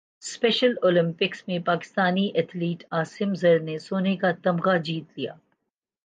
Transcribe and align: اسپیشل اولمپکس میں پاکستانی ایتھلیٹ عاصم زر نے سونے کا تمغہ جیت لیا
اسپیشل 0.23 0.73
اولمپکس 0.81 1.47
میں 1.47 1.57
پاکستانی 1.59 2.25
ایتھلیٹ 2.33 2.83
عاصم 2.91 3.33
زر 3.33 3.59
نے 3.59 3.77
سونے 3.79 4.15
کا 4.15 4.31
تمغہ 4.43 4.77
جیت 4.77 5.17
لیا 5.17 5.33